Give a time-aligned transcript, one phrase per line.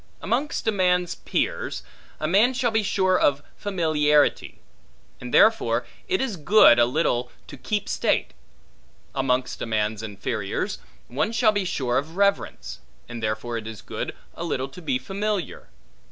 [0.19, 1.83] Amongst a man's peers,
[2.19, 4.59] a man shall be sure of familiarity;
[5.19, 8.33] and therefore it is good, a little to keep state.
[9.13, 14.15] Amongst a man's inferiors one shall be sure of reverence; and therefore it is good,
[14.33, 15.69] a little to be familiar.